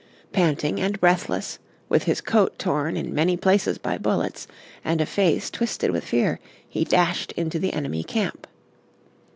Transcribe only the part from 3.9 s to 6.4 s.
bullets, and a face twisted with fear,